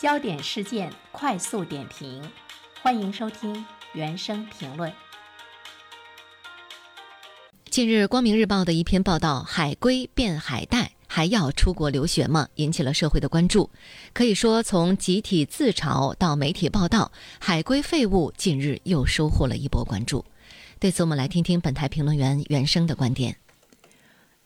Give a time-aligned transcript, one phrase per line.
[0.00, 2.22] 焦点事件快速点评，
[2.80, 4.92] 欢迎收听原声评论。
[7.68, 13.70] 近日，《光明日报》的一篇报道“海归变海带，还要出国留学吗？”引起了社会的关注。
[14.12, 17.10] 可以说，从集体自嘲到媒体报道
[17.40, 20.24] ，“海归废物”近日又收获了一波关注。
[20.78, 23.38] 对此，我们来听听本台评论员袁生的观点。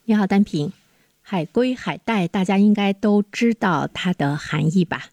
[0.07, 0.73] 你好，单平。
[1.21, 5.09] 海归、海带，大家应该都知道它的含义吧？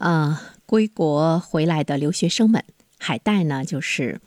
[0.00, 2.64] 呃，归国回来的留学生们，
[2.98, 4.18] 海带呢，就是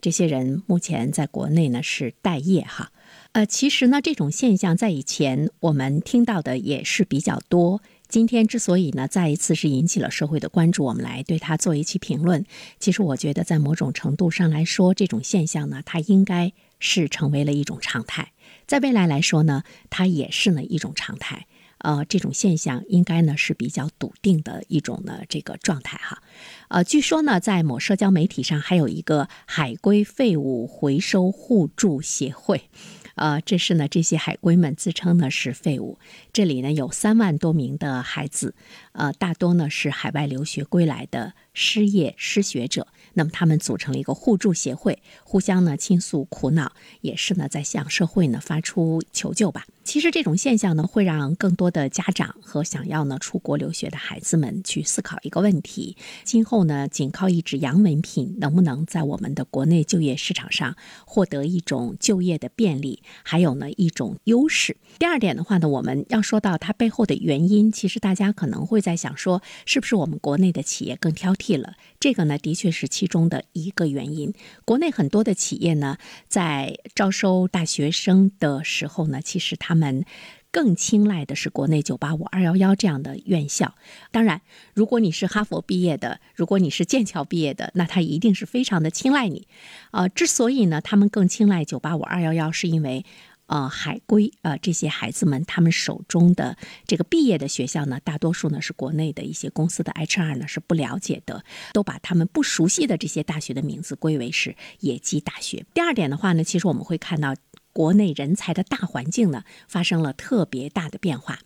[0.00, 2.90] 这些人目前在国内呢是待业哈。
[3.30, 7.80] 呃，其实呢，这种现象在以前我们听到的也是比较多。
[8.08, 12.44] 今天之所以呢再一次是引起了社会的关注，我们来对它做一期评论。
[12.80, 18.32] 其实我觉得，在某种程度上来说，这种现象呢，它应该是成为了一种常态。
[18.66, 21.46] 在未来来说呢，它也是呢一种常态。
[21.80, 26.22] 呃，这种现象应该呢是比较笃定的一种呢这个状态哈。
[26.68, 32.68] 呃，据说呢，在某社交媒体上还有一个海归废物回收互助协会。
[33.16, 35.98] 呃，这是呢，这些海归们自称呢是废物。
[36.32, 38.54] 这里呢有三万多名的孩子，
[38.92, 42.86] 呃，大多呢是海外留学归来的失业失学者。
[43.12, 46.72] 那么他们组成了一个互助协会，互相呢倾诉苦恼，
[47.02, 49.66] 也是呢在向社会呢发出求救吧。
[49.82, 64.76] 其实这种现象呢，会让更多的家长和想要呢出国留学的孩子们去思考一个问题：今后呢，仅靠一纸洋文凭，能不能在我们的国内就业市场上获得一种就业的便利，还有呢一种优势？
[65.00, 71.74] 第二点的话呢，我们要说到它背后的原因，其实大家可能会在想说，是不是我们国内的企业更挑剔了？
[71.98, 74.32] 这个呢，的确是其中的一个原因。
[74.64, 75.98] 国内很多的企业呢，
[76.28, 80.04] 在招收大学生的时候呢，其实他们们
[80.50, 83.74] 更青睐的是国内九八五、二幺幺这样的院校。
[84.10, 84.42] 当然，
[84.74, 89.48] 如果你是哈佛毕业的，如果你是剑桥毕业的，那他一定是非常的青睐你。
[89.92, 93.06] 呃，之所以呢，他们更青睐九八五、二幺幺，是因为
[93.50, 96.56] 呃，海归呃这些孩子们他们手中的
[96.86, 105.66] 这个毕业的学校呢，大多数呢是国内的一些公司的 HR 呢是不了解的，都把他们不熟悉的这些大学的名字归为是野鸡大学。
[105.74, 107.34] 第二点的话呢，其实我们会看到。
[107.72, 111.38] 国内人才的大环境呢，发生了特别大的变化。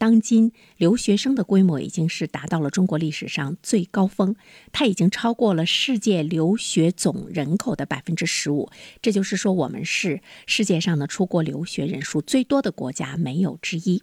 [0.00, 4.34] 当今留学生的规模已经是达到了中国历史上最高峰，
[4.72, 8.70] 它已经超过了世界留学总人口的百分之十五。
[9.02, 14.02] 这就是说，我们是世界上的出国留学人数最多的国家，没有之一。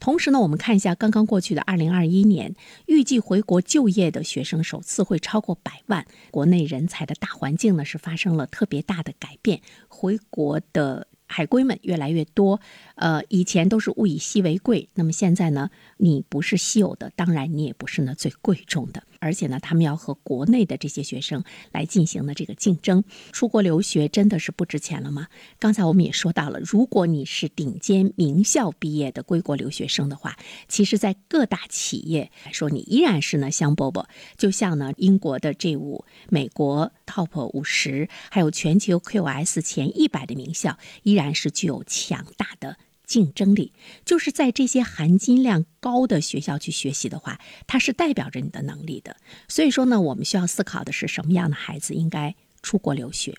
[0.00, 2.54] 同时呢，我们看一下刚刚过去的二零二一年，
[2.86, 6.06] 预计回国就业的学生首次会超过百万。
[6.30, 11.08] 国内人才的大环境呢，是发生了特别大的改变，回国的。
[11.26, 12.60] 海归们越来越多，
[12.96, 19.02] 呃，以前都是物以稀为贵，那么现在呢，你不是稀有的，当然你也不是呢最贵重的。
[19.20, 21.42] 而且呢，他们要和国内的这些学生
[21.72, 23.02] 来进行的这个竞争，
[23.32, 25.28] 出国留学真的是不值钱了吗？
[25.58, 30.36] 刚才我们也说到了，如果你是顶尖名校毕业的归国留学生的话，
[30.68, 34.04] 其实，在各大企业来说，你依然是呢香饽饽。
[34.36, 42.76] 就像呢英国的 G 五、美国 Top 五十，还有全球 QS 前一百的名校，依然是具有强大的。
[43.06, 43.74] 竞争力
[44.06, 49.16] 就是在这些含金量高的学校去学习的话，它是代表着你的能力的。
[49.46, 53.36] 所以说呢，我们需要思考的是什么样的孩子应该出国留学。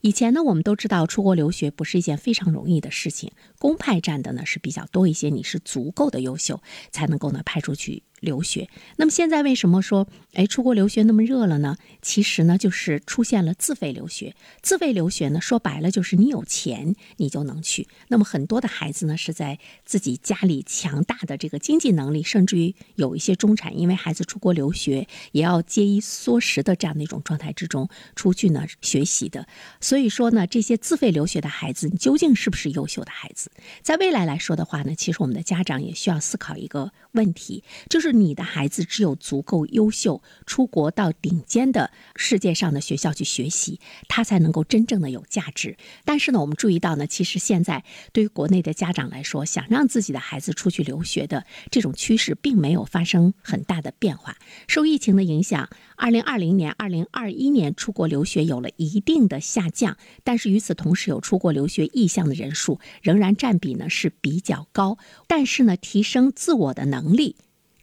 [0.00, 8.02] 以前呢，我们都知道出国留学不是一件非常容易的事情，公派占的呢是比较多一些，你是足够的优秀才能够呢派出去。
[8.20, 11.76] 留学，那么现在为什么说哎出国留学那么热了呢？
[12.02, 14.34] 其实呢，就是出现了自费留学。
[14.60, 17.86] 自费留学呢，说白了就是你有钱你就能去。
[18.08, 29.46] 那么很多的孩子呢，是在自己家里强大的这个经济能力，甚至于有一些中产，因为孩子出国留学也要节衣缩食的这样的一种状态之中出去呢学习的。
[29.80, 33.50] 所以说呢，这些自费留学的孩子，你究竟是不是优秀的孩子？
[33.80, 38.18] 在未来来说的话呢，其实我们的家长也需要思考一个问题，就是。
[38.18, 43.78] 你的孩子只有足够优秀，出国到顶尖的世界上的学校去学习，
[44.08, 45.76] 他才能够真正的有价值。
[46.04, 54.36] 但是呢，我们注意到呢，其实现在对于国内的家长来说，想让自己的孩子出去留学的这种趋势，并没有发生很大的变化。
[54.66, 64.98] 受疫情的影响，二零二零年、二零二一年出国留学有了一定的下下降，但是与此同时，有出国留学意向的人数仍然占比呢是比较高。
[65.26, 67.34] 但是呢，提升自我的能力。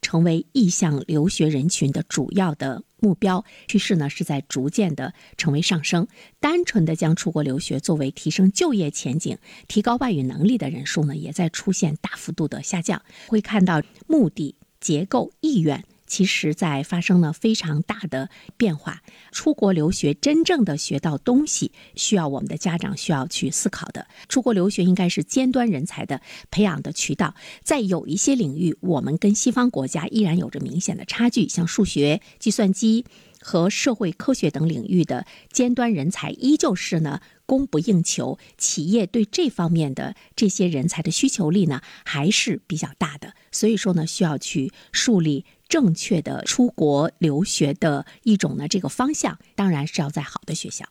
[0.02, 6.08] 成为意向留学人群的主要的目标趋势呢，是在逐渐的成为上升。
[6.40, 9.36] 单纯的将出国留学作为提升就业前景、
[9.68, 13.02] 提高外语能力的人数呢，也在出现大幅度的下降。
[13.28, 19.02] 会看到目的、结构、意愿其实在发生了非常大的变化。
[19.32, 24.08] 出国留学真正的学到东西，需要我们的家长需要去思考的。
[24.30, 26.22] 出国留学应该是尖端人才的
[26.52, 33.06] 培养的渠道，在有一些领域，我们跟西方国家依然有着明显的差距，像数学、计算机
[33.40, 37.22] 和社会科学等领域的尖端人才，依旧是呢。
[37.48, 50.86] 供不应求，企业对这方面的这些人才的需求力呢还是比较大的，所以说呢，需要去树立正确的出国留学的一种呢这个方向，当然是要在好的学校。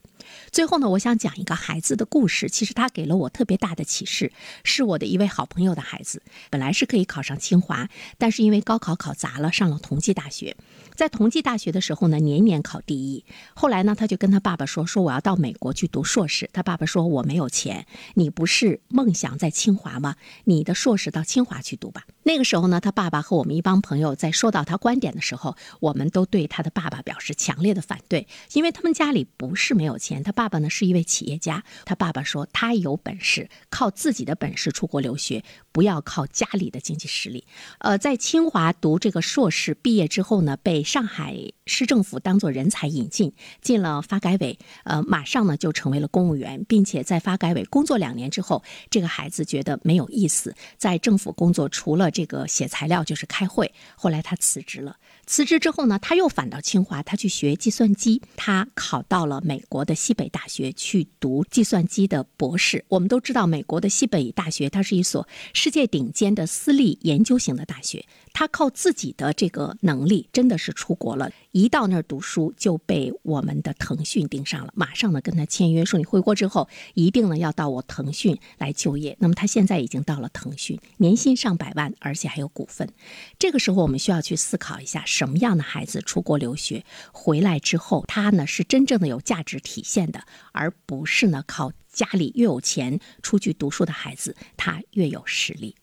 [0.50, 4.32] 最后呢，我想讲一个孩子的故事，其实他给了我特别大的启示，
[4.64, 10.56] 是我的一位好朋友的孩子，本来是可以考上清华，但是因为高考考砸了，上了同济大学。
[10.94, 13.24] 在同济大学的时候呢，年年考第一。
[13.54, 17.86] 后来呢，他就跟他爸爸说：“说我要到美国去读硕士。”他爸爸说：“我没有钱。
[18.14, 20.16] 你不是梦想在清华吗？
[20.44, 30.22] 你的硕士到清华去读吧。”那个时候呢，他爸爸和我们一帮朋友在说到他观点的时候，我们都对他的爸爸表示强烈的反对，因为他们家里不是没有钱。
[30.22, 31.62] 他爸爸呢是一位企业家。
[31.84, 37.44] 他爸爸说：“他有本事，靠自己的本事出国留学，不要靠家里的经济实力。”
[37.78, 41.36] 呃，在清华读这个硕士毕业之后呢，被上海
[41.66, 54.96] 市政府当做人才引进，进了发改委，呃，马上呢就成为了公务员，并且在发改委工作两年之后，这个孩子觉得没有意思，在政府工作除了这个写材料就是开会，后来他辞职了。
[55.26, 62.84] 辞职之后呢，他又返到清华，他去学计算机，他考到了美国的西北大学去读计算机的博士。
[62.88, 68.04] 我们都知道，美国的西北大学它是一所世界顶尖的私立研究型的大学。
[68.36, 71.30] 他靠自己的这个能力，真的是出国了。
[71.52, 79.16] 一到那儿读书，就被我们的腾讯盯上了，马上呢跟他签约，说你回国之后一定呢要到我腾讯来就业。
[79.20, 82.92] 那么他现在已经到了腾讯，年薪上百万，而且还有股份。
[83.38, 95.76] 这个时候，我们需要去思考一下，什么样的孩子出国留学回来之后，他呢是真正的有价值体现的，而不是呢靠家里越有钱出去读书的孩子，他越有实力。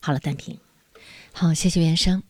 [0.00, 0.58] 好了，单平。
[1.32, 2.27] 好，谢谢袁生。